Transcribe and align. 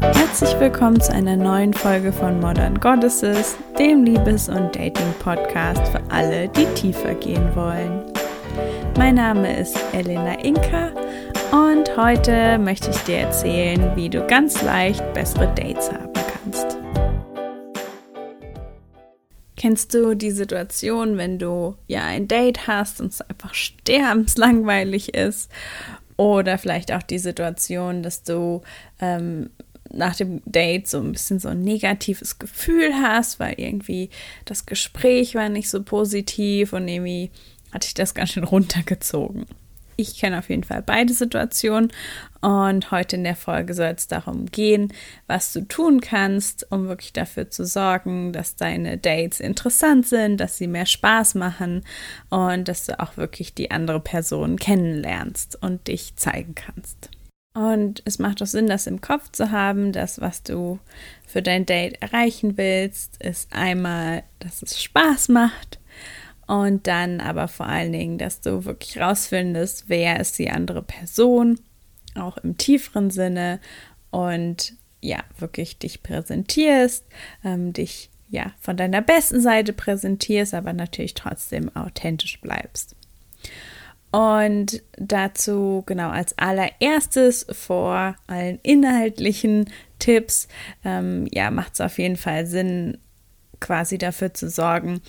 Herzlich 0.00 0.58
willkommen 0.58 1.00
zu 1.00 1.12
einer 1.12 1.36
neuen 1.36 1.72
Folge 1.72 2.12
von 2.12 2.40
Modern 2.40 2.80
Goddesses, 2.80 3.56
dem 3.78 4.02
Liebes- 4.02 4.48
und 4.48 4.74
Dating-Podcast 4.74 5.86
für 5.92 6.00
alle, 6.08 6.48
die 6.48 6.66
tiefer 6.74 7.14
gehen 7.14 7.54
wollen. 7.54 8.02
Mein 8.96 9.14
Name 9.14 9.56
ist 9.56 9.78
Elena 9.92 10.34
Inka 10.42 10.90
und 11.52 11.96
heute 11.96 12.58
möchte 12.58 12.90
ich 12.90 12.98
dir 13.04 13.18
erzählen, 13.18 13.92
wie 13.94 14.10
du 14.10 14.26
ganz 14.26 14.60
leicht 14.62 15.14
bessere 15.14 15.46
Dates 15.54 15.92
haben 15.92 16.07
Kennst 19.58 19.92
du 19.92 20.14
die 20.14 20.30
Situation, 20.30 21.16
wenn 21.16 21.40
du 21.40 21.74
ja 21.88 22.04
ein 22.04 22.28
Date 22.28 22.68
hast 22.68 23.00
und 23.00 23.12
es 23.12 23.20
einfach 23.20 23.54
sterbenslangweilig 23.54 25.16
ist? 25.16 25.50
Oder 26.16 26.58
vielleicht 26.58 26.92
auch 26.92 27.02
die 27.02 27.18
Situation, 27.18 28.04
dass 28.04 28.22
du 28.22 28.62
ähm, 29.00 29.50
nach 29.90 30.14
dem 30.14 30.42
Date 30.44 30.86
so 30.86 30.98
ein 30.98 31.10
bisschen 31.10 31.40
so 31.40 31.48
ein 31.48 31.62
negatives 31.62 32.38
Gefühl 32.38 32.94
hast, 32.94 33.40
weil 33.40 33.54
irgendwie 33.56 34.10
das 34.44 34.64
Gespräch 34.64 35.34
war 35.34 35.48
nicht 35.48 35.68
so 35.68 35.82
positiv 35.82 36.72
und 36.72 36.86
irgendwie 36.86 37.32
hatte 37.72 37.88
ich 37.88 37.94
das 37.94 38.14
ganz 38.14 38.30
schön 38.30 38.44
runtergezogen. 38.44 39.46
Ich 40.00 40.16
kenne 40.16 40.38
auf 40.38 40.48
jeden 40.48 40.62
Fall 40.62 40.80
beide 40.80 41.12
Situationen 41.12 41.90
und 42.40 42.92
heute 42.92 43.16
in 43.16 43.24
der 43.24 43.34
Folge 43.34 43.74
soll 43.74 43.94
es 43.96 44.06
darum 44.06 44.46
gehen, 44.46 44.92
was 45.26 45.52
du 45.52 45.66
tun 45.66 46.00
kannst, 46.00 46.70
um 46.70 46.86
wirklich 46.86 47.12
dafür 47.12 47.50
zu 47.50 47.66
sorgen, 47.66 48.32
dass 48.32 48.54
deine 48.54 48.96
Dates 48.96 49.40
interessant 49.40 50.06
sind, 50.06 50.36
dass 50.36 50.56
sie 50.56 50.68
mehr 50.68 50.86
Spaß 50.86 51.34
machen 51.34 51.84
und 52.30 52.68
dass 52.68 52.86
du 52.86 53.00
auch 53.00 53.16
wirklich 53.16 53.54
die 53.54 53.72
andere 53.72 53.98
Person 53.98 54.56
kennenlernst 54.56 55.60
und 55.60 55.88
dich 55.88 56.14
zeigen 56.14 56.54
kannst. 56.54 57.10
Und 57.52 58.00
es 58.04 58.20
macht 58.20 58.40
auch 58.40 58.46
Sinn, 58.46 58.68
das 58.68 58.86
im 58.86 59.00
Kopf 59.00 59.32
zu 59.32 59.50
haben, 59.50 59.90
dass 59.90 60.20
was 60.20 60.44
du 60.44 60.78
für 61.26 61.42
dein 61.42 61.66
Date 61.66 62.00
erreichen 62.00 62.56
willst, 62.56 63.20
ist 63.20 63.52
einmal, 63.52 64.22
dass 64.38 64.62
es 64.62 64.80
Spaß 64.80 65.30
macht 65.30 65.80
und 66.48 66.86
dann 66.86 67.20
aber 67.20 67.46
vor 67.46 67.66
allen 67.66 67.92
Dingen, 67.92 68.16
dass 68.16 68.40
du 68.40 68.64
wirklich 68.64 68.98
rausfindest, 68.98 69.84
wer 69.88 70.18
ist 70.18 70.38
die 70.38 70.50
andere 70.50 70.82
Person, 70.82 71.60
auch 72.16 72.38
im 72.38 72.56
tieferen 72.56 73.10
Sinne 73.10 73.60
und 74.10 74.72
ja, 75.00 75.18
wirklich 75.38 75.78
dich 75.78 76.02
präsentierst, 76.02 77.04
ähm, 77.44 77.74
dich 77.74 78.08
ja 78.30 78.52
von 78.60 78.78
deiner 78.78 79.02
besten 79.02 79.42
Seite 79.42 79.74
präsentierst, 79.74 80.54
aber 80.54 80.72
natürlich 80.72 81.12
trotzdem 81.12 81.74
authentisch 81.76 82.40
bleibst. 82.40 82.96
Und 84.10 84.82
dazu 84.96 85.82
genau 85.84 86.08
als 86.08 86.36
allererstes 86.38 87.46
vor 87.52 88.16
allen 88.26 88.58
inhaltlichen 88.62 89.68
Tipps, 89.98 90.48
ähm, 90.82 91.28
ja, 91.30 91.50
macht 91.50 91.74
es 91.74 91.82
auf 91.82 91.98
jeden 91.98 92.16
Fall 92.16 92.46
Sinn, 92.46 92.96
quasi 93.60 93.98
dafür 93.98 94.32
zu 94.32 94.48
sorgen, 94.48 95.02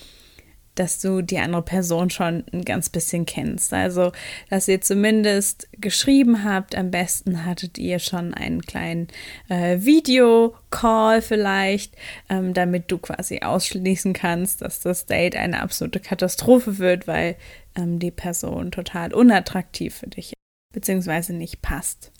dass 0.80 1.00
du 1.00 1.22
die 1.22 1.40
andere 1.40 1.62
Person 1.62 2.10
schon 2.10 2.46
ein 2.54 2.64
ganz 2.64 2.90
bisschen 2.90 3.26
kennst. 3.26 3.74
Also, 3.74 4.14
dass 4.50 4.68
ihr 4.70 4.80
zumindest 4.80 5.68
geschrieben 5.74 6.46
habt, 6.46 6.76
am 6.76 6.90
besten 6.90 7.46
hattet 7.46 7.78
ihr 7.78 8.00
schon 8.00 8.34
einen 8.34 8.62
kleinen 8.62 9.10
äh, 9.50 9.80
Video-Call 9.82 11.22
vielleicht, 11.22 11.96
ähm, 12.30 12.54
damit 12.54 12.92
du 12.92 12.98
quasi 12.98 13.40
ausschließen 13.40 14.14
kannst, 14.14 14.62
dass 14.62 14.80
das 14.80 15.06
Date 15.06 15.36
eine 15.36 15.62
absolute 15.62 16.00
Katastrophe 16.00 16.78
wird, 16.78 17.08
weil 17.08 17.36
ähm, 17.76 18.00
die 18.00 18.12
Person 18.12 18.72
total 18.72 19.14
unattraktiv 19.14 19.96
für 19.96 20.08
dich 20.08 20.28
ist, 20.28 20.74
beziehungsweise 20.74 21.34
nicht 21.34 21.62
passt. 21.62 22.14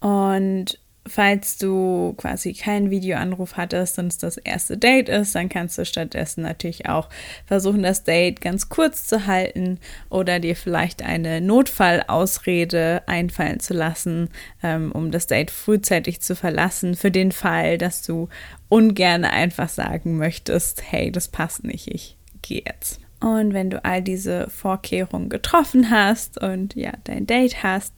Und 0.00 0.78
falls 1.10 1.58
du 1.58 2.14
quasi 2.16 2.54
keinen 2.54 2.90
Videoanruf 2.90 3.56
hattest 3.56 3.98
und 3.98 4.06
es 4.06 4.18
das 4.18 4.36
erste 4.36 4.78
Date 4.78 5.08
ist, 5.08 5.34
dann 5.34 5.48
kannst 5.48 5.76
du 5.76 5.84
stattdessen 5.84 6.42
natürlich 6.42 6.88
auch 6.88 7.08
versuchen, 7.46 7.82
das 7.82 8.04
Date 8.04 8.40
ganz 8.40 8.68
kurz 8.68 9.06
zu 9.06 9.26
halten 9.26 9.78
oder 10.08 10.38
dir 10.40 10.56
vielleicht 10.56 11.02
eine 11.02 11.40
Notfallausrede 11.40 13.02
einfallen 13.06 13.60
zu 13.60 13.74
lassen, 13.74 14.28
ähm, 14.62 14.92
um 14.92 15.10
das 15.10 15.26
Date 15.26 15.50
frühzeitig 15.50 16.20
zu 16.20 16.36
verlassen, 16.36 16.94
für 16.94 17.10
den 17.10 17.32
Fall, 17.32 17.76
dass 17.76 18.02
du 18.02 18.28
ungern 18.68 19.24
einfach 19.24 19.68
sagen 19.68 20.16
möchtest, 20.16 20.82
hey, 20.90 21.10
das 21.10 21.28
passt 21.28 21.64
nicht, 21.64 21.88
ich 21.88 22.16
gehe 22.42 22.62
jetzt. 22.64 23.00
Und 23.20 23.52
wenn 23.52 23.68
du 23.68 23.84
all 23.84 24.00
diese 24.00 24.48
Vorkehrungen 24.48 25.28
getroffen 25.28 25.90
hast 25.90 26.40
und 26.40 26.74
ja, 26.74 26.92
dein 27.04 27.26
Date 27.26 27.62
hast, 27.62 27.92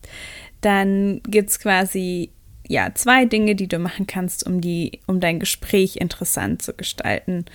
dann 0.61 1.21
gibt 1.23 1.49
es 1.49 1.59
quasi 1.59 2.31
ja 2.67 2.93
zwei 2.93 3.25
Dinge, 3.25 3.55
die 3.55 3.67
du 3.67 3.79
machen 3.79 4.07
kannst, 4.07 4.45
um 4.45 4.61
die, 4.61 4.99
um 5.05 5.19
dein 5.19 5.39
Gespräch 5.39 5.97
interessant 5.97 6.61
zu 6.61 6.73
gestalten 6.73 7.45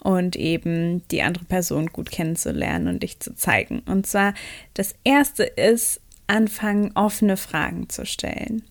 und 0.00 0.36
eben 0.36 1.06
die 1.08 1.22
andere 1.22 1.44
Person 1.44 1.86
gut 1.86 2.10
kennenzulernen 2.10 2.88
und 2.88 3.02
dich 3.02 3.20
zu 3.20 3.34
zeigen. 3.34 3.80
Und 3.86 4.06
zwar 4.06 4.34
das 4.74 4.94
erste 5.04 5.44
ist, 5.44 6.00
anfangen, 6.26 6.90
offene 6.94 7.36
Fragen 7.36 7.88
zu 7.88 8.04
stellen. 8.04 8.62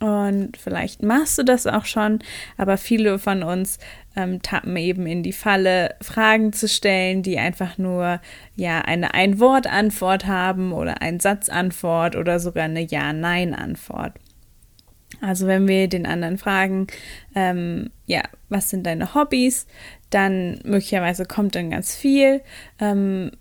Und 0.00 0.56
vielleicht 0.56 1.02
machst 1.02 1.38
du 1.38 1.44
das 1.44 1.66
auch 1.66 1.84
schon, 1.86 2.18
aber 2.56 2.76
viele 2.76 3.18
von 3.18 3.42
uns 3.42 3.78
ähm, 4.16 4.42
tappen 4.42 4.76
eben 4.76 5.06
in 5.06 5.22
die 5.22 5.32
Falle, 5.32 5.94
Fragen 6.02 6.52
zu 6.52 6.68
stellen, 6.68 7.22
die 7.22 7.38
einfach 7.38 7.78
nur 7.78 8.20
ja 8.56 8.80
eine 8.80 9.14
Ein-Wort-Antwort 9.14 10.26
haben 10.26 10.72
oder 10.72 11.00
ein 11.00 11.20
Satz-Antwort 11.20 12.16
oder 12.16 12.38
sogar 12.40 12.64
eine 12.64 12.82
Ja-Nein-Antwort. 12.82 14.14
Also 15.24 15.46
wenn 15.46 15.66
wir 15.66 15.88
den 15.88 16.06
anderen 16.06 16.38
fragen, 16.38 16.86
ähm, 17.34 17.90
ja, 18.06 18.22
was 18.48 18.70
sind 18.70 18.84
deine 18.84 19.14
Hobbys, 19.14 19.66
dann 20.10 20.60
möglicherweise 20.64 21.24
kommt 21.24 21.54
dann 21.54 21.70
ganz 21.70 21.96
viel. 21.96 22.42
Ähm, 22.78 23.32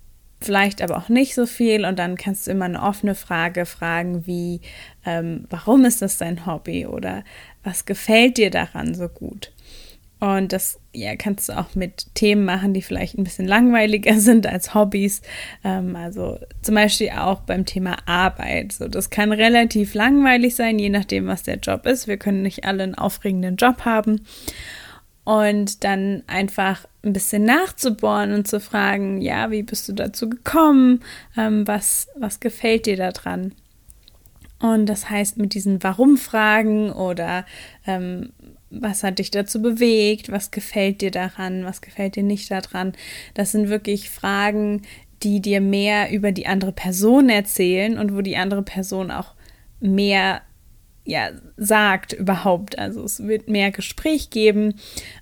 vielleicht 0.42 0.82
aber 0.82 0.98
auch 0.98 1.10
nicht 1.10 1.36
so 1.36 1.46
viel 1.46 1.86
und 1.86 1.98
dann 2.00 2.18
kannst 2.18 2.48
du 2.48 2.52
immer 2.52 2.66
eine 2.66 2.82
offene 2.82 3.16
Frage 3.16 3.66
fragen 3.66 4.28
wie, 4.28 4.62
ähm, 5.06 5.46
warum 5.50 5.86
ist 5.86 6.02
das 6.02 6.18
dein 6.18 6.46
Hobby 6.46 6.86
oder 6.86 7.24
was 7.64 7.86
gefällt 7.86 8.38
dir 8.38 8.50
daran 8.50 8.94
so 8.94 9.08
gut? 9.08 9.53
Und 10.24 10.54
das 10.54 10.80
ja, 10.94 11.18
kannst 11.18 11.50
du 11.50 11.58
auch 11.60 11.76
mit 11.76 12.16
Themen 12.16 12.46
machen, 12.46 12.74
die 12.74 12.82
vielleicht 12.82 13.18
ein 13.18 13.26
bisschen 13.26 13.46
langweiliger 13.46 14.14
sind 14.22 14.48
als 14.48 14.74
Hobbys. 14.74 15.22
Ähm, 15.66 15.98
also 15.98 16.40
zum 16.62 16.76
Beispiel 16.76 17.10
auch 17.10 17.42
beim 17.42 17.66
Thema 17.66 17.98
Arbeit. 18.06 18.72
So, 18.72 18.88
das 18.88 19.10
kann 19.10 19.34
relativ 19.34 19.96
langweilig 19.96 20.56
sein, 20.56 20.80
je 20.80 20.88
nachdem, 20.88 21.28
was 21.28 21.44
der 21.44 21.58
Job 21.58 21.86
ist. 21.86 22.08
Wir 22.08 22.16
können 22.16 22.42
nicht 22.42 22.64
alle 22.64 22.84
einen 22.84 22.96
aufregenden 22.96 23.58
Job 23.58 23.84
haben 23.84 24.22
und 25.26 25.84
dann 25.84 26.24
einfach 26.28 26.86
ein 27.04 27.12
bisschen 27.12 27.44
nachzubohren 27.44 28.32
und 28.32 28.48
zu 28.48 28.62
fragen, 28.62 29.20
ja, 29.20 29.52
wie 29.52 29.64
bist 29.64 29.90
du 29.90 29.94
dazu 29.94 30.30
gekommen? 30.30 31.02
Ähm, 31.36 31.68
was, 31.68 32.08
was 32.16 32.40
gefällt 32.40 32.86
dir 32.86 32.96
daran? 32.96 33.52
Und 34.64 34.86
das 34.86 35.10
heißt, 35.10 35.38
mit 35.38 35.54
diesen 35.54 35.84
Warum-Fragen 35.84 36.94
oder 36.94 37.46
ähm, 37.86 38.32
was 38.82 39.04
hat 39.04 39.20
dich 39.20 39.32
dazu 39.32 39.62
bewegt? 39.62 40.32
Was 40.32 40.52
gefällt 40.52 41.02
dir 41.02 41.12
daran? 41.12 41.66
Was 41.66 41.82
gefällt 41.82 42.16
dir 42.16 42.24
nicht 42.24 42.50
daran? 42.52 42.94
Das 43.34 43.52
sind 43.52 43.70
wirklich 43.70 44.10
Fragen, 44.10 44.82
die 45.22 45.42
dir 45.42 45.62
mehr 45.62 46.12
über 46.12 46.32
die 46.32 46.48
andere 46.48 46.72
Person 46.72 47.30
erzählen 47.30 47.98
und 47.98 48.16
wo 48.16 48.22
die 48.22 48.38
andere 48.38 48.64
Person 48.64 49.12
auch 49.12 49.36
mehr 49.80 50.42
ja, 51.06 51.32
sagt 51.58 52.14
überhaupt. 52.14 52.80
Also 52.80 53.04
es 53.04 53.24
wird 53.24 53.50
mehr 53.50 53.72
Gespräch 53.72 54.30
geben 54.30 54.76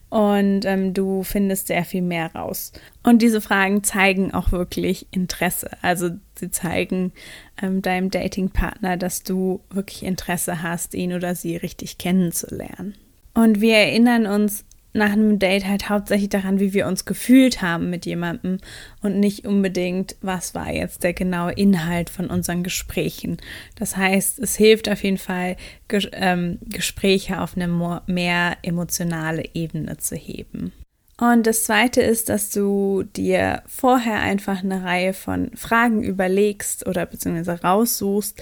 und 0.10 0.66
ähm, 0.66 0.94
du 0.94 1.24
findest 1.24 1.68
sehr 1.68 1.86
viel 1.86 2.04
mehr 2.04 2.34
raus. 2.36 2.72
Und 3.04 3.22
diese 3.22 3.42
Fragen 3.42 3.84
zeigen 3.84 4.34
auch 4.34 4.52
wirklich 4.52 5.08
Interesse. 5.12 5.72
Also 5.82 6.12
sie 6.36 6.52
zeigen 6.52 7.14
ähm, 7.62 7.82
deinem 7.82 8.12
Datingpartner, 8.12 8.98
dass 8.98 9.24
du 9.24 9.62
wirklich 9.72 10.04
Interesse 10.04 10.62
hast, 10.62 10.94
ihn 10.94 11.14
oder 11.14 11.34
sie 11.34 11.56
richtig 11.58 11.98
kennenzulernen. 11.98 12.96
Und 13.34 13.62
wir 13.62 13.76
erinnern 13.76 14.26
uns 14.26 14.66
nach 14.94 15.12
einem 15.12 15.40
Date 15.40 15.66
halt 15.66 15.90
hauptsächlich 15.90 16.30
daran, 16.30 16.60
wie 16.60 16.74
wir 16.74 16.86
uns 16.88 17.06
gefühlt 17.06 17.62
haben 17.62 17.90
mit 17.90 18.06
jemandem 18.06 18.58
und 19.02 19.20
nicht 19.20 19.48
unbedingt, 19.48 20.16
was 20.22 20.54
war 20.54 20.72
jetzt 20.72 21.04
der 21.04 21.14
genaue 21.14 21.54
Inhalt 21.54 22.10
von 22.10 22.28
unseren 22.30 22.64
Gesprächen. 22.64 23.38
Das 23.76 23.96
heißt, 23.96 24.40
es 24.40 24.56
hilft 24.56 24.90
auf 24.90 25.04
jeden 25.04 25.18
Fall, 25.18 25.56
Ges 25.88 26.10
ähm, 26.12 26.60
Gespräche 26.68 27.40
auf 27.40 27.56
eine 27.56 28.02
mehr 28.08 28.58
emotionale 28.64 29.46
Ebene 29.54 29.98
zu 29.98 30.16
heben. 30.16 30.74
Und 31.18 31.46
das 31.46 31.66
Zweite 31.66 32.02
ist, 32.02 32.30
dass 32.30 32.50
du 32.50 33.04
dir 33.04 33.62
vorher 33.68 34.22
einfach 34.22 34.64
eine 34.64 34.84
Reihe 34.84 35.14
von 35.14 35.52
Fragen 35.56 36.02
überlegst 36.02 36.88
oder 36.88 37.06
beziehungsweise 37.06 37.62
raussuchst, 37.62 38.42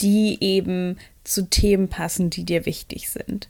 die 0.00 0.36
eben 0.40 0.98
zu 1.22 1.48
Themen 1.48 1.88
passen, 1.88 2.28
die 2.28 2.44
dir 2.44 2.66
wichtig 2.66 3.10
sind. 3.10 3.48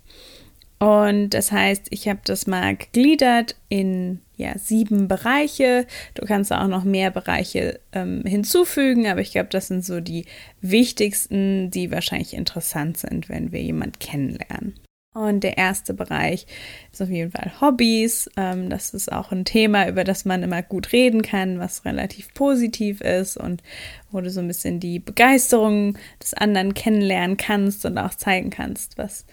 Und 0.79 1.31
das 1.31 1.53
heißt, 1.53 1.87
ich 1.91 2.09
habe 2.09 2.21
das 2.25 2.47
mal 2.47 2.77
gegliedert 2.77 3.57
in 3.69 4.21
ja, 4.37 4.59
sieben 4.59 5.09
Bereiche. 5.09 5.87
Du 6.15 6.27
kannst 6.27 6.53
auch 6.53 6.69
noch 6.69 6.85
mehr 6.85 7.11
Bereiche 7.11 7.81
ähm, 7.93 8.23
hinzufügen, 8.27 9.07
aber 9.07 9.21
ich 9.21 9.33
glaube, 9.33 9.49
das 9.51 9.69
sind 9.69 9.85
so 9.85 10.01
die 10.01 10.27
wichtigsten, 10.61 11.71
die 11.71 11.91
wahrscheinlich 11.91 12.35
interessant 12.35 12.99
sind, 12.99 13.31
wenn 13.31 13.53
wir 13.53 13.63
jemanden 13.63 13.99
kennenlernen. 13.99 14.75
Und 15.15 15.45
der 15.45 15.57
erste 15.57 15.95
Bereich 15.95 16.47
ist 16.93 17.01
auf 17.01 17.09
jeden 17.09 17.31
Fall 17.31 17.51
Hobbys. 17.63 18.29
Ähm, 18.37 18.69
das 18.69 18.93
ist 18.93 19.11
auch 19.11 19.33
ein 19.33 19.47
Thema, 19.47 19.89
über 19.89 20.05
das 20.05 20.27
man 20.27 20.43
immer 20.43 20.63
gut 20.63 20.93
reden 20.93 21.23
kann, 21.23 21.59
was 21.59 21.87
relativ 21.87 22.35
positiv 22.35 23.01
ist 23.01 23.39
und 23.39 23.63
wo 24.11 24.21
du 24.21 24.29
so 24.29 24.41
ein 24.41 24.47
bisschen 24.47 24.79
die 24.79 24.99
Begeisterung 24.99 25.97
des 26.21 26.35
anderen 26.35 26.75
kennenlernen 26.75 27.39
kannst 27.39 27.87
und 27.87 27.97
auch 27.97 28.15
zeigen 28.15 28.51
kannst, 28.51 28.99
was 28.99 29.25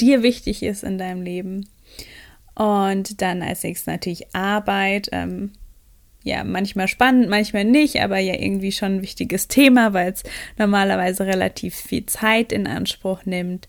dir 0.00 0.22
wichtig 0.22 0.62
ist 0.62 0.84
in 0.84 0.98
deinem 0.98 1.22
Leben. 1.22 1.68
Und 2.54 3.20
dann 3.20 3.42
als 3.42 3.62
nächstes 3.62 3.86
natürlich 3.86 4.34
Arbeit. 4.34 5.08
Ähm, 5.12 5.52
ja, 6.24 6.42
manchmal 6.42 6.88
spannend, 6.88 7.28
manchmal 7.28 7.64
nicht, 7.64 8.00
aber 8.00 8.18
ja 8.18 8.34
irgendwie 8.34 8.72
schon 8.72 8.96
ein 8.96 9.02
wichtiges 9.02 9.46
Thema, 9.46 9.92
weil 9.92 10.12
es 10.12 10.22
normalerweise 10.56 11.26
relativ 11.26 11.74
viel 11.74 12.06
Zeit 12.06 12.50
in 12.50 12.66
Anspruch 12.66 13.26
nimmt. 13.26 13.68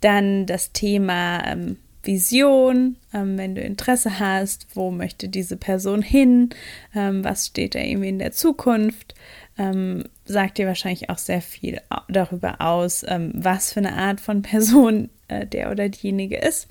Dann 0.00 0.46
das 0.46 0.72
Thema 0.72 1.46
ähm, 1.46 1.76
Vision, 2.02 2.96
ähm, 3.12 3.36
wenn 3.36 3.54
du 3.54 3.60
Interesse 3.60 4.18
hast, 4.18 4.68
wo 4.74 4.90
möchte 4.90 5.28
diese 5.28 5.58
Person 5.58 6.00
hin, 6.00 6.50
ähm, 6.94 7.22
was 7.22 7.46
steht 7.46 7.74
da 7.74 7.80
irgendwie 7.80 8.08
in 8.08 8.18
der 8.18 8.32
Zukunft, 8.32 9.14
ähm, 9.58 10.04
sagt 10.24 10.58
dir 10.58 10.66
wahrscheinlich 10.66 11.10
auch 11.10 11.18
sehr 11.18 11.42
viel 11.42 11.80
darüber 12.08 12.60
aus, 12.60 13.04
ähm, 13.06 13.32
was 13.34 13.72
für 13.72 13.80
eine 13.80 13.94
Art 13.94 14.20
von 14.20 14.42
Person 14.42 15.10
äh, 15.28 15.46
der 15.46 15.70
oder 15.70 15.88
diejenige 15.88 16.36
ist. 16.36 16.68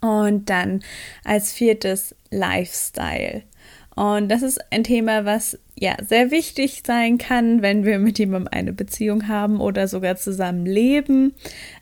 Und 0.00 0.48
dann 0.48 0.82
als 1.24 1.52
viertes 1.52 2.14
Lifestyle. 2.30 3.42
Und 3.96 4.28
das 4.30 4.42
ist 4.42 4.60
ein 4.72 4.84
Thema, 4.84 5.24
was 5.24 5.58
ja 5.78 5.96
sehr 6.06 6.30
wichtig 6.30 6.82
sein 6.86 7.18
kann, 7.18 7.60
wenn 7.60 7.84
wir 7.84 7.98
mit 7.98 8.18
jemandem 8.18 8.48
eine 8.50 8.72
Beziehung 8.72 9.28
haben 9.28 9.60
oder 9.60 9.88
sogar 9.88 10.16
zusammen 10.16 10.64
leben. 10.64 11.34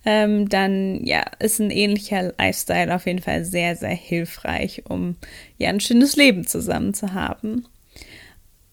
Ähm, 0.05 0.49
dann 0.49 1.05
ja, 1.05 1.25
ist 1.39 1.61
ein 1.61 1.71
ähnlicher 1.71 2.33
Lifestyle 2.39 2.95
auf 2.95 3.07
jeden 3.07 3.21
Fall 3.21 3.45
sehr, 3.45 3.77
sehr 3.77 3.91
hilfreich, 3.91 4.85
um 4.89 5.17
ja 5.59 5.69
ein 5.69 5.81
schönes 5.81 6.17
Leben 6.17 6.47
zusammen 6.47 6.95
zu 6.95 7.13
haben. 7.13 7.67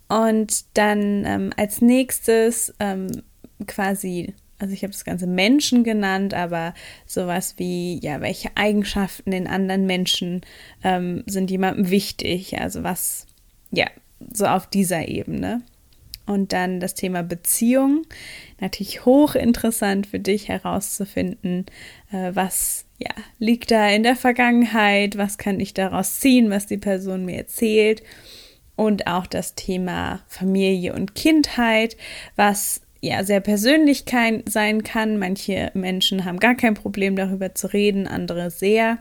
Und 0.07 0.65
dann 0.77 1.25
ähm, 1.25 1.49
als 1.57 1.81
nächstes 1.81 2.73
ähm, 2.79 3.07
quasi 3.67 4.33
also 4.59 4.73
ich 4.73 4.83
habe 4.83 4.93
das 4.93 5.05
Ganze 5.05 5.27
Menschen 5.27 5.83
genannt, 5.83 6.33
aber 6.33 6.73
sowas 7.05 7.55
wie, 7.57 7.99
ja, 8.01 8.21
welche 8.21 8.55
Eigenschaften 8.55 9.31
in 9.31 9.47
anderen 9.47 9.85
Menschen 9.85 10.41
ähm, 10.83 11.23
sind 11.25 11.51
jemandem 11.51 11.89
wichtig? 11.89 12.59
Also 12.59 12.83
was, 12.83 13.27
ja, 13.71 13.87
so 14.33 14.45
auf 14.45 14.67
dieser 14.67 15.07
Ebene. 15.07 15.61
Und 16.25 16.53
dann 16.53 16.79
das 16.79 16.95
Thema 16.95 17.21
Beziehung. 17.21 18.03
Natürlich 18.59 19.05
hochinteressant 19.05 20.07
für 20.07 20.19
dich 20.19 20.47
herauszufinden, 20.47 21.65
äh, 22.11 22.31
was 22.33 22.85
ja, 22.97 23.11
liegt 23.37 23.71
da 23.71 23.89
in 23.89 24.03
der 24.03 24.15
Vergangenheit, 24.15 25.17
was 25.17 25.37
kann 25.37 25.59
ich 25.59 25.73
daraus 25.73 26.19
ziehen, 26.19 26.49
was 26.49 26.65
die 26.65 26.77
Person 26.77 27.25
mir 27.25 27.37
erzählt. 27.37 28.01
Und 28.75 29.07
auch 29.07 29.27
das 29.27 29.55
Thema 29.55 30.21
Familie 30.27 30.93
und 30.93 31.13
Kindheit, 31.13 31.95
was 32.35 32.81
ja 33.05 33.23
sehr 33.23 33.39
persönlich 33.39 34.05
sein 34.47 34.83
kann. 34.83 35.17
Manche 35.17 35.71
Menschen 35.73 36.25
haben 36.25 36.39
gar 36.39 36.55
kein 36.55 36.73
Problem 36.73 37.15
darüber 37.15 37.53
zu 37.53 37.71
reden, 37.71 38.07
andere 38.07 38.49
sehr. 38.49 38.97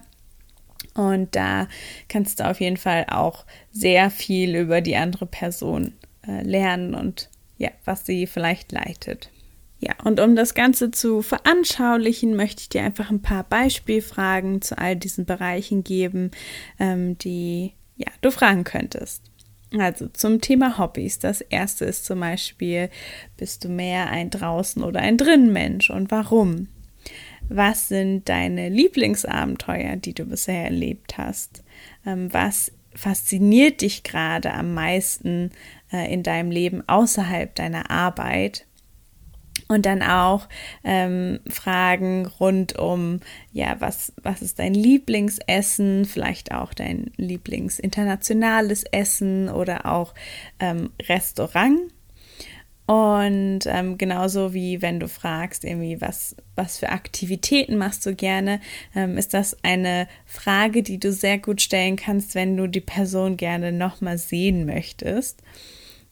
Und 0.95 1.35
da 1.35 1.69
kannst 2.09 2.41
du 2.41 2.49
auf 2.49 2.61
jeden 2.61 2.77
Fall 2.77 3.07
auch 3.09 3.47
sehr 3.73 4.11
viel 4.11 4.55
über 4.55 4.81
die 4.81 4.97
andere 4.97 5.27
Person 5.27 5.95
äh, 6.27 6.43
lernen 6.43 6.95
und 6.95 7.31
ja, 7.57 7.71
was 7.85 8.05
sie 8.05 8.27
vielleicht 8.27 8.73
leitet. 8.73 9.31
Ja, 9.81 9.95
und 10.05 10.21
um 10.21 10.37
das 10.37 10.55
Ganze 10.55 10.91
zu 10.91 11.21
veranschaulichen, 11.21 12.37
möchte 12.37 12.63
ich 12.63 12.69
dir 12.69 12.83
einfach 12.83 13.11
ein 13.11 13.23
paar 13.23 13.45
Beispielfragen 13.45 14.63
zu 14.63 14.79
all 14.79 14.97
diesen 14.97 15.25
Bereichen 15.25 15.85
geben, 15.85 16.31
ähm, 16.79 17.19
die 17.19 17.73
ja, 17.97 18.09
du 18.21 18.31
fragen 18.31 18.65
könntest. 18.65 19.23
Also 19.79 20.09
zum 20.09 20.41
Thema 20.41 20.79
Hobbys. 20.79 21.19
Das 21.19 21.41
erste 21.41 21.85
ist 21.85 22.05
zum 22.05 22.21
Beispiel, 22.21 22.91
bist 23.37 23.65
du 23.65 23.69
mehr 23.69 24.11
ein 24.11 24.31
draußen 24.31 24.83
oder 24.83 25.01
ein 25.01 25.17
drinnen 25.17 25.53
Mensch 25.53 25.91
und 25.91 26.11
warum? 26.11 26.69
Was 27.49 27.89
sind 27.89 28.29
deine 28.29 28.69
Lieblingsabenteuer, 28.69 29.97
die 29.97 30.15
du 30.15 30.25
bisher 30.25 30.65
erlebt 30.65 31.19
hast? 31.19 31.63
Ähm, 32.07 32.33
was 32.33 32.73
fasziniert 32.95 33.83
dich 33.83 34.03
gerade 34.03 34.53
am 34.53 34.73
meisten 34.73 35.51
äh, 35.93 36.13
in 36.13 36.23
deinem 36.23 36.51
Leben 36.51 36.89
außerhalb 36.89 37.55
deiner 37.55 37.91
Arbeit? 37.91 38.67
Und 39.69 39.87
dann 39.87 40.03
auch 40.03 40.49
ähm, 40.83 41.41
Fragen 41.49 42.27
rund 42.27 42.79
um, 42.79 43.21
ja, 43.53 43.77
was, 43.79 44.13
was 44.23 44.43
ist 44.43 44.59
dein 44.59 44.75
Lieblingsessen, 44.75 46.05
vielleicht 46.05 46.53
auch 46.53 46.75
dein 46.75 47.13
Lieblingsinternationales 47.17 48.85
Essen 48.85 49.49
oder 49.49 49.87
auch 49.87 50.15
ähm, 50.61 50.91
Restaurant. 51.09 51.81
Und 52.87 53.61
ähm, 53.65 53.97
genauso 53.97 54.53
wie 54.53 54.83
wenn 54.83 55.01
du 55.01 55.09
fragst, 55.09 55.65
irgendwie, 55.65 56.03
was, 56.03 56.37
was 56.55 56.79
für 56.79 56.91
Aktivitäten 56.91 57.77
machst 57.77 58.05
du 58.05 58.15
gerne, 58.15 58.61
ähm, 58.95 59.17
ist 59.17 59.33
das 59.33 59.57
eine 59.65 60.07
Frage, 60.27 60.83
die 60.83 61.01
du 61.01 61.11
sehr 61.11 61.39
gut 61.39 61.63
stellen 61.63 61.97
kannst, 61.97 62.35
wenn 62.35 62.57
du 62.59 62.67
die 62.67 62.83
Person 62.83 63.39
gerne 63.39 63.73
nochmal 63.73 64.19
sehen 64.19 64.67
möchtest. 64.67 65.43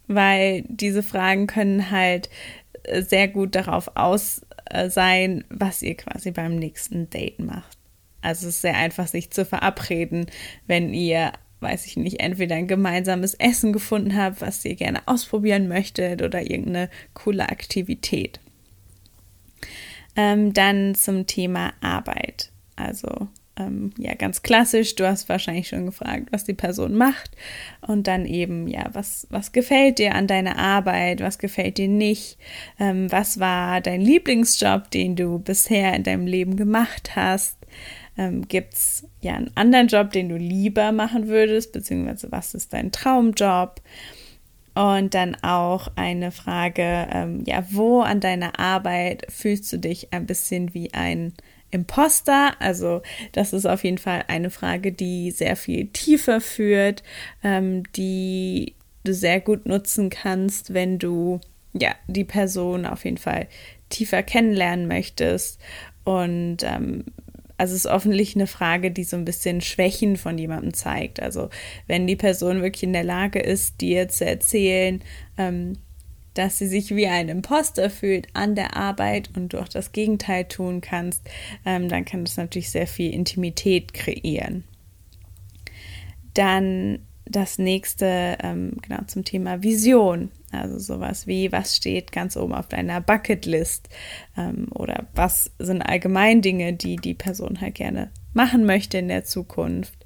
Weil 0.08 0.64
diese 0.66 1.02
Fragen 1.02 1.46
können 1.46 1.90
halt 1.90 2.30
sehr 3.00 3.28
gut 3.28 3.54
darauf 3.54 3.96
aus 3.96 4.42
äh, 4.66 4.90
sein, 4.90 5.44
was 5.48 5.82
ihr 5.82 5.96
quasi 5.96 6.30
beim 6.30 6.56
nächsten 6.56 7.10
Date 7.10 7.38
macht. 7.38 7.78
Also 8.20 8.48
es 8.48 8.56
ist 8.56 8.62
sehr 8.62 8.76
einfach, 8.76 9.08
sich 9.08 9.30
zu 9.30 9.44
verabreden, 9.44 10.26
wenn 10.66 10.94
ihr, 10.94 11.32
weiß 11.60 11.86
ich 11.86 11.96
nicht, 11.96 12.20
entweder 12.20 12.56
ein 12.56 12.68
gemeinsames 12.68 13.34
Essen 13.34 13.72
gefunden 13.72 14.16
habt, 14.16 14.40
was 14.40 14.64
ihr 14.64 14.76
gerne 14.76 15.06
ausprobieren 15.06 15.68
möchtet 15.68 16.22
oder 16.22 16.40
irgendeine 16.40 16.88
coole 17.14 17.48
Aktivität. 17.48 18.40
Ähm, 20.14 20.52
dann 20.52 20.94
zum 20.94 21.26
Thema 21.26 21.72
Arbeit. 21.80 22.50
Also 22.76 23.28
ähm, 23.56 23.92
ja, 23.98 24.14
ganz 24.14 24.42
klassisch. 24.42 24.94
Du 24.94 25.06
hast 25.06 25.28
wahrscheinlich 25.28 25.68
schon 25.68 25.86
gefragt, 25.86 26.28
was 26.30 26.44
die 26.44 26.54
Person 26.54 26.94
macht. 26.94 27.32
Und 27.86 28.06
dann 28.06 28.24
eben, 28.24 28.66
ja, 28.66 28.88
was, 28.92 29.26
was 29.30 29.52
gefällt 29.52 29.98
dir 29.98 30.14
an 30.14 30.26
deiner 30.26 30.58
Arbeit? 30.58 31.20
Was 31.20 31.38
gefällt 31.38 31.78
dir 31.78 31.88
nicht? 31.88 32.38
Ähm, 32.78 33.10
was 33.12 33.40
war 33.40 33.80
dein 33.80 34.00
Lieblingsjob, 34.00 34.90
den 34.90 35.16
du 35.16 35.38
bisher 35.38 35.94
in 35.94 36.02
deinem 36.02 36.26
Leben 36.26 36.56
gemacht 36.56 37.14
hast? 37.14 37.58
Ähm, 38.16 38.48
Gibt 38.48 38.74
es 38.74 39.06
ja 39.20 39.34
einen 39.34 39.50
anderen 39.54 39.88
Job, 39.88 40.12
den 40.12 40.28
du 40.28 40.36
lieber 40.36 40.92
machen 40.92 41.28
würdest? 41.28 41.72
Beziehungsweise, 41.72 42.32
was 42.32 42.54
ist 42.54 42.72
dein 42.72 42.90
Traumjob? 42.90 43.80
Und 44.74 45.12
dann 45.12 45.36
auch 45.42 45.88
eine 45.96 46.30
Frage, 46.30 47.06
ähm, 47.12 47.44
ja, 47.46 47.62
wo 47.70 48.00
an 48.00 48.20
deiner 48.20 48.58
Arbeit 48.58 49.26
fühlst 49.28 49.70
du 49.70 49.76
dich 49.76 50.14
ein 50.14 50.24
bisschen 50.24 50.72
wie 50.72 50.94
ein 50.94 51.34
Imposter? 51.72 52.52
Also 52.60 53.02
das 53.32 53.52
ist 53.52 53.66
auf 53.66 53.82
jeden 53.82 53.98
Fall 53.98 54.24
eine 54.28 54.50
Frage, 54.50 54.92
die 54.92 55.32
sehr 55.32 55.56
viel 55.56 55.88
tiefer 55.88 56.40
führt, 56.40 57.02
ähm, 57.42 57.82
die 57.94 58.74
du 59.02 59.12
sehr 59.12 59.40
gut 59.40 59.66
nutzen 59.66 60.10
kannst, 60.10 60.72
wenn 60.72 60.98
du 60.98 61.40
ja 61.72 61.94
die 62.06 62.24
Person 62.24 62.86
auf 62.86 63.04
jeden 63.04 63.18
Fall 63.18 63.48
tiefer 63.88 64.22
kennenlernen 64.22 64.86
möchtest. 64.86 65.60
Und 66.04 66.58
ähm, 66.62 67.04
also 67.58 67.74
es 67.74 67.84
ist 67.84 67.90
offensichtlich 67.90 68.36
eine 68.36 68.46
Frage, 68.46 68.90
die 68.90 69.04
so 69.04 69.16
ein 69.16 69.24
bisschen 69.24 69.60
Schwächen 69.60 70.16
von 70.16 70.36
jemandem 70.36 70.74
zeigt. 70.74 71.20
Also 71.20 71.48
wenn 71.86 72.06
die 72.06 72.16
Person 72.16 72.62
wirklich 72.62 72.82
in 72.82 72.92
der 72.92 73.04
Lage 73.04 73.40
ist, 73.40 73.80
dir 73.80 74.08
zu 74.08 74.24
erzählen, 74.24 75.02
ähm, 75.38 75.74
dass 76.34 76.58
sie 76.58 76.66
sich 76.66 76.94
wie 76.94 77.06
ein 77.06 77.28
Imposter 77.28 77.90
fühlt 77.90 78.28
an 78.34 78.54
der 78.54 78.76
Arbeit 78.76 79.30
und 79.36 79.52
du 79.52 79.60
auch 79.60 79.68
das 79.68 79.92
Gegenteil 79.92 80.44
tun 80.44 80.80
kannst, 80.80 81.22
ähm, 81.64 81.88
dann 81.88 82.04
kann 82.04 82.24
das 82.24 82.36
natürlich 82.36 82.70
sehr 82.70 82.86
viel 82.86 83.12
Intimität 83.12 83.92
kreieren. 83.92 84.64
Dann 86.34 87.00
das 87.24 87.58
nächste, 87.58 88.36
ähm, 88.42 88.76
genau 88.82 89.02
zum 89.06 89.24
Thema 89.24 89.62
Vision. 89.62 90.30
Also 90.50 90.78
sowas 90.78 91.26
wie, 91.26 91.50
was 91.50 91.76
steht 91.76 92.12
ganz 92.12 92.36
oben 92.36 92.54
auf 92.54 92.68
deiner 92.68 93.00
Bucketlist 93.00 93.88
ähm, 94.36 94.68
oder 94.74 95.06
was 95.14 95.50
sind 95.58 95.80
allgemein 95.80 96.42
Dinge, 96.42 96.74
die 96.74 96.96
die 96.96 97.14
Person 97.14 97.60
halt 97.60 97.76
gerne 97.76 98.10
machen 98.34 98.64
möchte 98.64 98.98
in 98.98 99.08
der 99.08 99.24
Zukunft. 99.24 100.04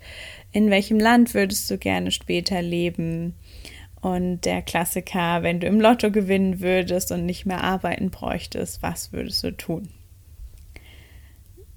In 0.53 0.71
welchem 0.71 1.01
Land 1.01 1.35
würdest 1.35 1.71
du 1.71 1.79
gerne 1.79 2.13
später 2.13 2.63
leben? 2.63 3.35
Und 4.07 4.43
der 4.43 4.63
Klassiker, 4.63 5.43
wenn 5.43 5.59
du 5.59 5.67
im 5.67 5.81
Lotto 5.81 6.13
gewinnen 6.13 6.61
würdest 6.61 7.11
und 7.11 7.27
nicht 7.27 7.45
mehr 7.45 7.65
arbeiten 7.65 8.11
bräuchtest, 8.11 8.81
was 8.81 9.13
würdest 9.13 9.43
du 9.43 9.51
tun? 9.51 9.89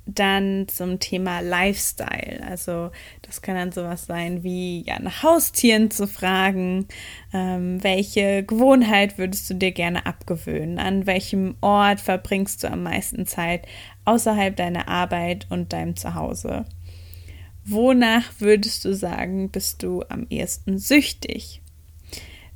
dann 0.06 0.68
zum 0.68 1.00
Thema 1.00 1.40
Lifestyle. 1.40 2.44
Also 2.44 2.90
das 3.22 3.44
kann 3.44 3.54
dann 3.54 3.72
sowas 3.72 4.08
sein 4.08 4.44
wie 4.44 4.84
ja 4.84 5.00
nach 5.00 5.22
Haustieren 5.22 5.92
zu 5.92 6.08
fragen, 6.08 6.88
ähm, 7.32 7.84
welche 7.84 8.42
Gewohnheit 8.42 9.20
würdest 9.20 9.48
du 9.52 9.54
dir 9.54 9.72
gerne 9.72 10.08
abgewöhnen, 10.08 10.80
an 10.80 11.06
welchem 11.06 11.58
Ort 11.62 12.00
verbringst 12.00 12.64
du 12.64 12.72
am 12.72 12.82
meisten 12.82 13.28
Zeit 13.28 13.68
außerhalb 14.06 14.56
deiner 14.56 14.88
Arbeit 14.88 15.46
und 15.52 15.74
deinem 15.74 15.96
Zuhause. 15.96 16.66
Wonach 17.66 18.24
würdest 18.40 18.86
du 18.86 18.96
sagen, 18.96 19.52
bist 19.52 19.84
du 19.84 20.04
am 20.10 20.26
ehesten 20.32 20.80
süchtig? 20.80 21.62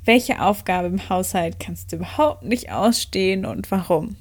Welche 0.04 0.42
Aufgabe 0.42 0.88
im 0.88 1.08
Haushalt 1.08 1.58
kannst 1.58 1.92
du 1.92 1.96
überhaupt 1.96 2.42
nicht 2.42 2.70
ausstehen 2.70 3.46
und 3.46 3.70
warum? 3.70 4.16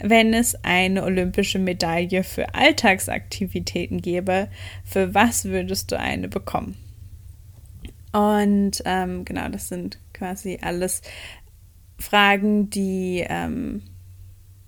wenn 0.00 0.34
es 0.34 0.56
eine 0.64 1.04
olympische 1.04 1.58
Medaille 1.58 2.24
für 2.24 2.54
Alltagsaktivitäten 2.54 4.00
gäbe, 4.00 4.48
für 4.84 5.14
was 5.14 5.44
würdest 5.44 5.92
du 5.92 5.98
eine 5.98 6.28
bekommen? 6.28 6.76
Und 8.12 8.82
ähm, 8.86 9.24
genau, 9.24 9.48
das 9.48 9.68
sind 9.68 9.98
quasi 10.12 10.58
alles 10.62 11.02
Fragen, 11.98 12.70
die, 12.70 13.24
ähm, 13.28 13.82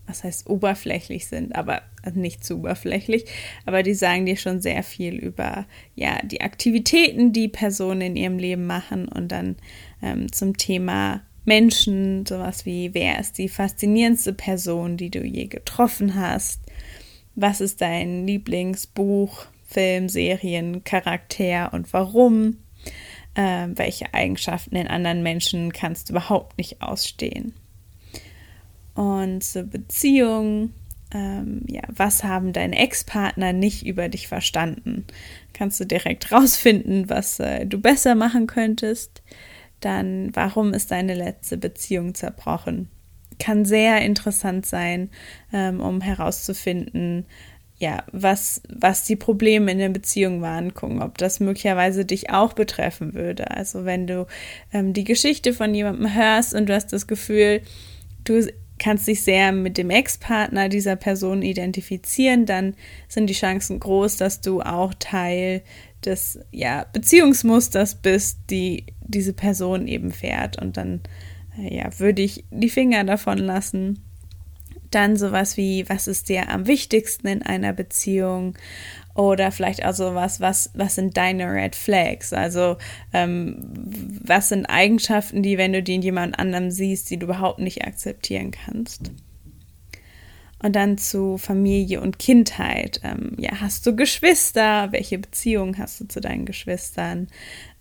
was 0.06 0.22
heißt 0.22 0.48
oberflächlich 0.48 1.26
sind, 1.26 1.56
aber 1.56 1.82
nicht 2.14 2.44
zu 2.44 2.58
oberflächlich, 2.58 3.24
aber 3.64 3.82
die 3.82 3.94
sagen 3.94 4.26
dir 4.26 4.36
schon 4.36 4.60
sehr 4.60 4.82
viel 4.82 5.14
über 5.14 5.66
ja 5.94 6.20
die 6.22 6.40
Aktivitäten, 6.40 7.32
die 7.32 7.48
Personen 7.48 8.00
in 8.02 8.16
ihrem 8.16 8.38
Leben 8.38 8.66
machen 8.66 9.08
und 9.08 9.28
dann 9.28 9.56
ähm, 10.02 10.30
zum 10.32 10.56
Thema 10.56 11.22
Menschen, 11.44 12.24
sowas 12.26 12.66
wie, 12.66 12.94
wer 12.94 13.18
ist 13.18 13.38
die 13.38 13.48
faszinierendste 13.48 14.32
Person, 14.32 14.96
die 14.96 15.10
du 15.10 15.24
je 15.24 15.46
getroffen 15.46 16.14
hast? 16.14 16.60
Was 17.34 17.60
ist 17.60 17.80
dein 17.80 18.26
Lieblingsbuch, 18.26 19.46
Film, 19.66 20.08
Serien, 20.08 20.84
Charakter 20.84 21.72
und 21.72 21.92
warum? 21.92 22.58
Äh, 23.34 23.68
welche 23.74 24.12
Eigenschaften 24.12 24.76
in 24.76 24.86
anderen 24.86 25.22
Menschen 25.22 25.72
kannst 25.72 26.08
du 26.08 26.12
überhaupt 26.12 26.58
nicht 26.58 26.82
ausstehen? 26.82 27.54
Und 28.94 29.42
zur 29.42 29.62
Beziehung, 29.62 30.72
ähm, 31.14 31.62
ja, 31.66 31.82
was 31.88 32.24
haben 32.24 32.52
deine 32.52 32.76
Ex-Partner 32.76 33.52
nicht 33.52 33.86
über 33.86 34.08
dich 34.08 34.28
verstanden? 34.28 35.06
Kannst 35.54 35.80
du 35.80 35.86
direkt 35.86 36.30
rausfinden, 36.32 37.08
was 37.08 37.40
äh, 37.40 37.66
du 37.66 37.80
besser 37.80 38.14
machen 38.14 38.46
könntest? 38.46 39.22
Dann 39.84 40.30
warum 40.34 40.72
ist 40.74 40.90
deine 40.90 41.14
letzte 41.14 41.56
Beziehung 41.56 42.14
zerbrochen? 42.14 42.88
Kann 43.38 43.64
sehr 43.64 44.02
interessant 44.02 44.66
sein, 44.66 45.10
ähm, 45.52 45.80
um 45.80 46.00
herauszufinden, 46.00 47.26
ja, 47.82 48.04
was, 48.12 48.62
was 48.68 49.02
die 49.04 49.16
Probleme 49.16 49.72
in 49.72 49.78
der 49.78 49.88
Beziehung 49.88 50.40
waren, 50.40 50.72
gucken, 50.72 51.02
ob 51.02 51.18
das 51.18 51.40
möglicherweise 51.40 52.04
dich 52.04 52.30
auch 52.30 52.52
betreffen 52.52 53.12
würde. 53.12 53.50
Also 53.50 53.84
wenn 53.84 54.06
du 54.06 54.26
ähm, 54.72 54.92
die 54.92 55.02
Geschichte 55.02 55.52
von 55.52 55.74
jemandem 55.74 56.14
hörst 56.14 56.54
und 56.54 56.68
du 56.68 56.74
hast 56.74 56.92
das 56.92 57.08
Gefühl, 57.08 57.60
du 58.22 58.46
kannst 58.82 59.06
dich 59.06 59.22
sehr 59.22 59.52
mit 59.52 59.78
dem 59.78 59.90
Ex-Partner 59.90 60.68
dieser 60.68 60.96
Person 60.96 61.42
identifizieren, 61.42 62.46
dann 62.46 62.74
sind 63.08 63.28
die 63.28 63.34
Chancen 63.34 63.78
groß, 63.78 64.16
dass 64.16 64.40
du 64.40 64.60
auch 64.60 64.92
Teil 64.98 65.62
des 66.04 66.40
ja, 66.50 66.84
Beziehungsmusters 66.92 67.94
bist, 67.94 68.38
die 68.50 68.86
diese 69.00 69.32
Person 69.32 69.86
eben 69.86 70.10
fährt. 70.10 70.60
Und 70.60 70.76
dann 70.76 71.00
äh, 71.56 71.76
ja, 71.76 71.98
würde 71.98 72.22
ich 72.22 72.44
die 72.50 72.70
Finger 72.70 73.04
davon 73.04 73.38
lassen. 73.38 74.02
Dann 74.94 75.16
sowas 75.16 75.56
wie, 75.56 75.88
was 75.88 76.06
ist 76.06 76.28
dir 76.28 76.48
am 76.48 76.66
wichtigsten 76.66 77.26
in 77.26 77.42
einer 77.42 77.72
Beziehung? 77.72 78.56
Oder 79.14 79.52
vielleicht 79.52 79.84
auch 79.84 79.92
sowas, 79.92 80.40
was, 80.40 80.70
was 80.74 80.94
sind 80.94 81.16
deine 81.16 81.52
Red 81.52 81.74
Flags? 81.74 82.32
Also, 82.32 82.76
ähm, 83.12 83.56
was 84.24 84.48
sind 84.48 84.66
Eigenschaften, 84.66 85.42
die, 85.42 85.58
wenn 85.58 85.72
du 85.72 85.82
die 85.82 85.96
in 85.96 86.02
jemand 86.02 86.38
anderem 86.38 86.70
siehst, 86.70 87.10
die 87.10 87.18
du 87.18 87.26
überhaupt 87.26 87.58
nicht 87.58 87.84
akzeptieren 87.84 88.52
kannst? 88.52 89.10
Und 90.62 90.76
dann 90.76 90.96
zu 90.96 91.38
Familie 91.38 92.00
und 92.00 92.20
Kindheit. 92.20 93.00
Ähm, 93.02 93.32
ja, 93.36 93.60
hast 93.60 93.84
du 93.84 93.96
Geschwister? 93.96 94.92
Welche 94.92 95.18
Beziehung 95.18 95.76
hast 95.76 96.00
du 96.00 96.06
zu 96.06 96.20
deinen 96.20 96.46
Geschwistern? 96.46 97.26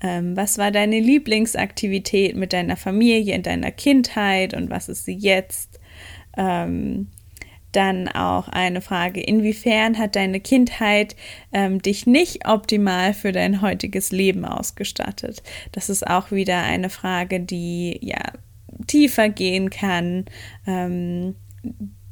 Ähm, 0.02 0.36
was 0.36 0.58
war 0.58 0.72
deine 0.72 1.00
Lieblingsaktivität 1.00 2.36
mit 2.36 2.54
deiner 2.54 2.78
Familie 2.78 3.36
in 3.36 3.44
deiner 3.44 3.72
Kindheit 3.72 4.56
und 4.56 4.72
was 4.72 4.90
ist 4.90 5.06
sie 5.06 5.14
jetzt? 5.14 5.71
Ähm, 6.38 7.08
dann 7.72 8.10
auch 8.10 8.50
eine 8.50 8.82
Frage, 8.82 9.22
inwiefern 9.22 9.98
hat 9.98 10.16
deine 10.16 10.40
Kindheit 10.40 11.16
ähm, 11.54 11.82
dich 11.82 12.06
nicht 12.06 12.48
optimal 12.48 13.14
für 13.14 13.32
dein 13.32 13.62
heutiges 13.62 14.12
Leben 14.12 14.46
ausgestattet? 14.46 15.42
Das 15.72 15.90
ist 15.90 16.06
auch 16.06 16.32
wieder 16.32 16.62
eine 16.64 16.90
Frage, 16.90 17.40
die 17.40 17.98
ja 18.02 18.34
tiefer 18.88 19.30
gehen 19.30 19.70
kann, 19.70 20.26
ähm, 20.68 21.36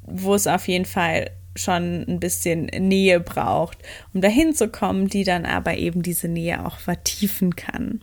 wo 0.03 0.35
es 0.35 0.47
auf 0.47 0.67
jeden 0.67 0.85
Fall 0.85 1.31
schon 1.55 2.05
ein 2.07 2.19
bisschen 2.19 2.65
Nähe 2.65 3.19
braucht, 3.19 3.79
um 4.13 4.21
dahin 4.21 4.53
zu 4.53 4.69
kommen, 4.69 5.07
die 5.07 5.23
dann 5.23 5.45
aber 5.45 5.77
eben 5.77 6.03
diese 6.03 6.29
Nähe 6.29 6.65
auch 6.65 6.77
vertiefen 6.77 7.55
kann. 7.55 8.01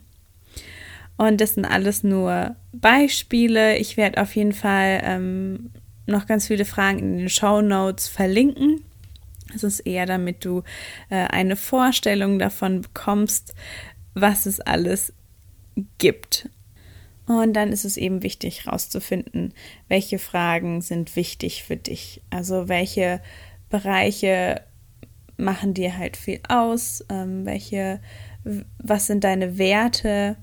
Und 1.17 1.41
das 1.41 1.55
sind 1.55 1.65
alles 1.65 2.03
nur 2.03 2.57
Beispiele. 2.73 3.79
Ich 3.79 3.97
werde 3.97 4.21
auf 4.21 4.37
jeden 4.37 4.53
Fall 4.53 5.01
ähm, 5.03 5.71
noch 6.07 6.27
ganz 6.27 6.47
viele 6.47 6.65
Fragen 6.65 6.99
in 6.99 7.19
den 7.19 7.29
Show 7.29 7.61
Notes 7.61 8.09
verlinken. 8.09 8.83
Es 9.55 9.63
ist 9.63 9.81
eher, 9.81 10.07
damit 10.07 10.45
du 10.45 10.63
äh, 11.09 11.27
eine 11.27 11.57
Vorstellung 11.57 12.39
davon 12.39 12.83
bekommst, 12.83 13.55
was 14.15 14.47
es 14.47 14.61
alles 14.61 15.13
gibt. 15.99 16.49
Und 17.27 17.55
dann 17.55 17.73
ist 17.73 17.85
es 17.85 17.97
eben 17.97 18.23
wichtig 18.23 18.65
herauszufinden, 18.65 19.53
welche 19.89 20.19
Fragen 20.19 20.81
sind 20.81 21.17
wichtig 21.17 21.65
für 21.65 21.77
dich. 21.77 22.23
Also 22.31 22.69
welche 22.69 23.21
Bereiche 23.69 24.63
machen 25.37 25.75
dir 25.75 25.99
halt 25.99 26.17
viel 26.17 26.41
aus, 26.49 27.05
ähm, 27.09 27.45
welche, 27.45 28.01
was 28.79 29.07
sind 29.07 29.25
deine 29.25 29.59
Werte 29.59 30.37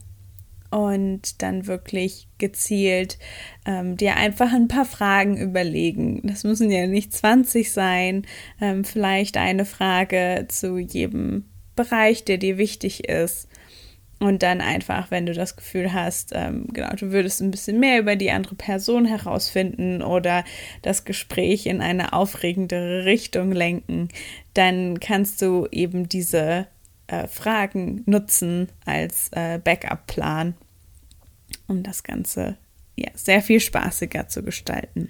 und 0.74 1.44
dann 1.44 1.68
wirklich 1.68 2.27
gezielt 2.39 3.20
ähm, 3.63 3.96
dir 3.96 4.15
einfach 4.15 4.51
ein 4.51 4.68
paar 4.68 4.86
Fragen 4.86 5.38
überlegen. 5.38 6.22
Das 6.24 6.44
müssen 6.44 6.72
ja 6.72 6.88
nicht 6.88 7.13
20 7.13 7.72
sein, 7.72 8.25
ähm, 8.60 8.84
vielleicht 8.84 9.38
eine 9.38 9.65
Frage 9.65 10.48
zu 10.50 10.80
jedem 10.80 11.46
Bereich, 11.75 12.25
der 12.25 12.39
dir 12.39 12.58
wichtig 12.58 13.08
ist. 13.08 13.48
Und 14.20 14.42
dann 14.42 14.62
einfach, 14.62 15.12
wenn 15.12 15.25
du 15.27 15.34
das 15.34 15.58
Gefühl 15.58 15.94
hast, 15.94 16.32
ähm, 16.34 16.68
genau, 16.74 16.96
du 16.96 17.12
würdest 17.12 17.42
ein 17.42 17.51
bisschen 17.51 17.80
mehr 17.80 18.00
über 18.00 18.15
die 18.15 18.32
andere 18.32 18.56
Person 18.56 19.06
herausfinden 19.06 20.01
oder 20.01 20.44
das 20.82 21.06
Gespräch 21.06 21.68
in 21.68 21.82
eine 21.82 22.13
aufregendere 22.13 23.06
Richtung 23.06 23.51
lenken, 23.51 24.08
dann 24.53 25.00
kannst 25.00 25.42
du 25.42 25.68
eben 25.72 26.08
diese 26.10 26.68
äh, 27.08 27.27
Fragen 27.27 28.01
nutzen 28.06 28.70
als 28.86 29.30
äh, 29.34 29.60
Backup-Plan, 29.60 30.56
um 31.67 31.84
das 31.84 32.03
Ganze 32.03 32.58
ja, 32.96 33.10
sehr 33.15 33.41
viel 33.41 33.60
spaßiger 33.60 34.27
zu 34.27 34.43
gestalten. 34.43 35.10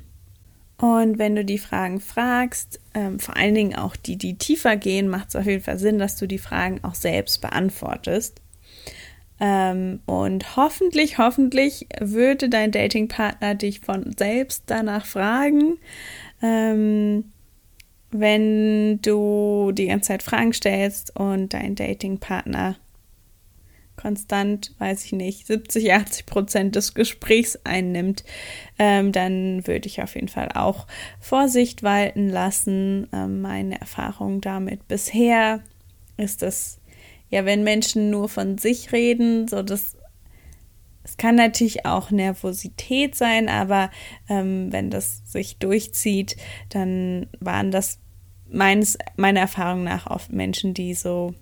Und 0.77 1.17
wenn 1.17 1.35
du 1.35 1.45
die 1.45 1.59
Fragen 1.59 1.99
fragst, 2.01 2.79
ähm, 2.93 3.19
vor 3.19 3.37
allen 3.37 3.55
Dingen 3.55 3.75
auch 3.75 3.95
die, 3.95 4.17
die 4.17 4.37
tiefer 4.37 4.75
gehen, 4.75 5.07
macht 5.07 5.29
es 5.29 5.35
auf 5.35 5.45
jeden 5.45 5.63
Fall 5.63 5.79
Sinn, 5.79 5.99
dass 5.99 6.17
du 6.17 6.27
die 6.27 6.39
Fragen 6.39 6.83
auch 6.83 6.95
selbst 6.95 7.41
beantwortest. 7.41 8.41
Ähm, 9.39 10.01
und 10.05 10.55
hoffentlich, 10.55 11.17
hoffentlich 11.17 11.87
würde 11.99 12.49
dein 12.49 12.71
Datingpartner 12.71 13.55
dich 13.55 13.79
von 13.79 14.13
selbst 14.17 14.63
danach 14.67 15.05
fragen. 15.05 15.77
Ähm, 16.41 17.25
wenn 18.11 19.01
du 19.01 19.71
die 19.73 19.87
ganze 19.87 20.09
Zeit 20.09 20.23
Fragen 20.23 20.53
stellst 20.53 21.15
und 21.17 21.53
dein 21.53 21.75
Datingpartner 21.75 22.75
konstant, 23.95 24.73
weiß 24.79 25.05
ich 25.05 25.11
nicht, 25.13 25.47
70, 25.47 25.93
80 25.93 26.25
Prozent 26.25 26.75
des 26.75 26.93
Gesprächs 26.93 27.59
einnimmt, 27.63 28.23
ähm, 28.79 29.11
dann 29.11 29.65
würde 29.67 29.87
ich 29.87 30.01
auf 30.01 30.15
jeden 30.15 30.29
Fall 30.29 30.49
auch 30.53 30.87
Vorsicht 31.19 31.83
walten 31.83 32.29
lassen. 32.29 33.07
Ähm, 33.13 33.41
meine 33.41 33.79
Erfahrung 33.79 34.41
damit 34.41 34.87
bisher 34.87 35.61
ist 36.17 36.43
es 36.43 36.79
ja, 37.29 37.45
wenn 37.45 37.63
Menschen 37.63 38.11
nur 38.11 38.29
von 38.29 38.59
sich 38.59 38.91
reden, 38.91 39.47
so 39.47 39.63
das 39.63 39.97
es 41.03 41.17
kann 41.17 41.35
natürlich 41.35 41.85
auch 41.85 42.11
Nervosität 42.11 43.15
sein, 43.15 43.49
aber 43.49 43.91
ähm, 44.29 44.71
wenn 44.71 44.89
das 44.89 45.21
sich 45.25 45.57
durchzieht, 45.57 46.37
dann 46.69 47.27
waren 47.39 47.71
das 47.71 47.99
meines, 48.49 48.97
meiner 49.17 49.41
Erfahrung 49.41 49.83
nach 49.83 50.07
oft 50.07 50.31
Menschen, 50.31 50.73
die 50.73 50.93
so 50.93 51.33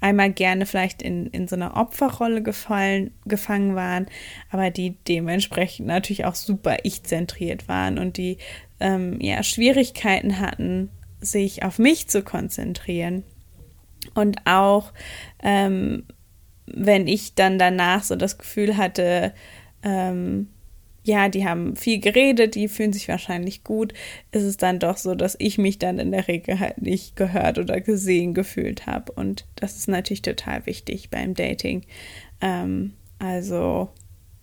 einmal 0.00 0.32
gerne 0.32 0.66
vielleicht 0.66 1.02
in, 1.02 1.26
in 1.26 1.48
so 1.48 1.56
einer 1.56 1.76
Opferrolle 1.76 2.42
gefallen, 2.42 3.12
gefangen 3.26 3.74
waren, 3.74 4.06
aber 4.50 4.70
die 4.70 4.96
dementsprechend 5.08 5.86
natürlich 5.86 6.24
auch 6.24 6.34
super 6.34 6.76
ich-zentriert 6.84 7.68
waren 7.68 7.98
und 7.98 8.16
die 8.16 8.38
ähm, 8.80 9.20
ja 9.20 9.42
Schwierigkeiten 9.42 10.38
hatten, 10.38 10.90
sich 11.20 11.64
auf 11.64 11.78
mich 11.78 12.08
zu 12.08 12.22
konzentrieren. 12.22 13.24
Und 14.14 14.46
auch 14.46 14.92
ähm, 15.42 16.04
wenn 16.66 17.06
ich 17.06 17.34
dann 17.34 17.58
danach 17.58 18.04
so 18.04 18.14
das 18.16 18.38
Gefühl 18.38 18.76
hatte, 18.76 19.32
ähm, 19.82 20.48
ja, 21.08 21.30
die 21.30 21.46
haben 21.48 21.74
viel 21.74 22.00
geredet, 22.00 22.54
die 22.54 22.68
fühlen 22.68 22.92
sich 22.92 23.08
wahrscheinlich 23.08 23.64
gut, 23.64 23.94
ist 24.30 24.42
es 24.42 24.58
dann 24.58 24.78
doch 24.78 24.98
so, 24.98 25.14
dass 25.14 25.36
ich 25.38 25.56
mich 25.56 25.78
dann 25.78 25.98
in 25.98 26.12
der 26.12 26.28
Regel 26.28 26.60
halt 26.60 26.82
nicht 26.82 27.16
gehört 27.16 27.58
oder 27.58 27.80
gesehen 27.80 28.34
gefühlt 28.34 28.86
habe. 28.86 29.12
Und 29.12 29.46
das 29.56 29.76
ist 29.76 29.88
natürlich 29.88 30.20
total 30.20 30.66
wichtig 30.66 31.08
beim 31.08 31.32
Dating. 31.32 31.82
Ähm, 32.42 32.92
also 33.18 33.88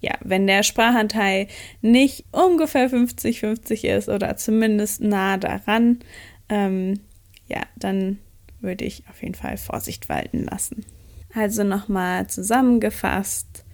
ja, 0.01 0.13
wenn 0.21 0.47
der 0.47 0.63
Sprachanteil 0.63 1.47
nicht 1.81 2.25
ungefähr 2.31 2.89
50-50 2.89 3.87
ist 3.87 4.09
oder 4.09 4.35
zumindest 4.35 5.01
nah 5.01 5.37
daran, 5.37 5.99
ähm, 6.49 6.99
ja, 7.47 7.61
dann 7.75 8.17
würde 8.59 8.85
ich 8.85 9.03
auf 9.07 9.21
jeden 9.21 9.35
Fall 9.35 9.57
Vorsicht 9.57 10.09
walten 10.09 10.45
lassen. 10.45 10.83
Also 11.31 11.63
nochmal 11.63 12.27
zusammengefasst, 12.27 13.64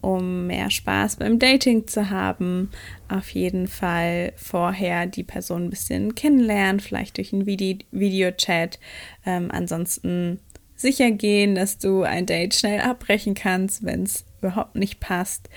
um 0.00 0.46
mehr 0.46 0.70
Spaß 0.70 1.16
beim 1.16 1.38
Dating 1.38 1.86
zu 1.86 2.10
haben. 2.10 2.70
Auf 3.08 3.30
jeden 3.30 3.66
Fall 3.66 4.32
vorher 4.36 5.06
die 5.06 5.24
Person 5.24 5.64
ein 5.64 5.70
bisschen 5.70 6.14
kennenlernen, 6.14 6.80
vielleicht 6.80 7.16
durch 7.16 7.32
einen 7.32 7.46
Vide 7.46 7.84
Videochat. 7.90 8.78
Ähm, 9.26 9.50
ansonsten 9.50 10.40
sicher 10.76 11.10
gehen, 11.10 11.56
dass 11.56 11.78
du 11.78 12.02
ein 12.02 12.26
Date 12.26 12.54
schnell 12.54 12.80
abbrechen 12.80 13.34
kannst, 13.34 13.84
wenn 13.84 14.04
es 14.04 14.24
überhaupt 14.40 14.76
nicht 14.76 15.00
passt. 15.00 15.50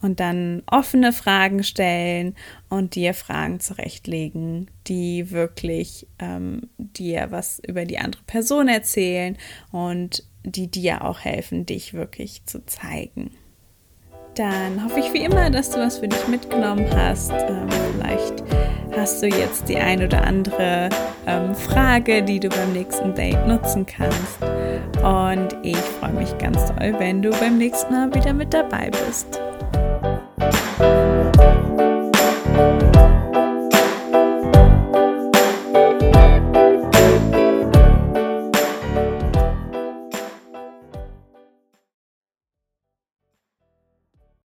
Und 0.00 0.20
dann 0.20 0.62
offene 0.66 1.12
Fragen 1.12 1.64
stellen 1.64 2.36
und 2.68 2.94
dir 2.94 3.12
Fragen 3.12 3.58
zurechtlegen, 3.58 4.70
die 4.86 5.32
wirklich 5.32 6.06
ähm, 6.20 6.68
dir 6.76 7.32
was 7.32 7.58
über 7.66 7.84
die 7.84 7.98
andere 7.98 8.22
Person 8.28 8.68
erzählen 8.68 9.36
und 9.72 10.22
die 10.44 10.70
dir 10.70 11.04
auch 11.04 11.20
helfen, 11.20 11.66
dich 11.66 11.94
wirklich 11.94 12.46
zu 12.46 12.64
zeigen 12.64 13.32
dann 14.38 14.84
hoffe 14.84 15.00
ich 15.00 15.12
wie 15.12 15.24
immer, 15.24 15.50
dass 15.50 15.70
du 15.70 15.80
was 15.80 15.98
für 15.98 16.06
dich 16.06 16.28
mitgenommen 16.28 16.86
hast. 16.94 17.32
Ähm, 17.32 17.68
vielleicht 17.94 18.44
hast 18.96 19.22
du 19.22 19.26
jetzt 19.26 19.68
die 19.68 19.76
ein 19.76 20.02
oder 20.02 20.24
andere 20.24 20.88
ähm, 21.26 21.54
Frage, 21.54 22.22
die 22.22 22.38
du 22.38 22.48
beim 22.48 22.72
nächsten 22.72 23.14
Date 23.14 23.46
nutzen 23.46 23.84
kannst. 23.84 24.38
Und 25.02 25.56
ich 25.62 25.76
freue 25.76 26.12
mich 26.12 26.36
ganz 26.38 26.66
doll, 26.66 26.94
wenn 26.98 27.20
du 27.20 27.30
beim 27.30 27.58
nächsten 27.58 27.92
Mal 27.92 28.14
wieder 28.14 28.32
mit 28.32 28.54
dabei 28.54 28.90
bist. 29.06 29.40